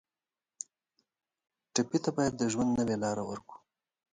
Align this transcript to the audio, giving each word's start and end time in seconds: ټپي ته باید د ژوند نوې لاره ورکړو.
ټپي 1.73 1.97
ته 2.03 2.09
باید 2.17 2.33
د 2.37 2.41
ژوند 2.51 2.69
نوې 2.79 2.95
لاره 3.03 3.23
ورکړو. 3.29 3.57